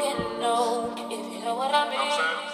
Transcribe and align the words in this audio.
talking, 0.00 0.40
no, 0.40 0.92
if 0.96 1.32
you 1.32 1.44
know 1.44 1.54
what 1.54 1.74
I 1.74 1.90
mean. 1.90 2.49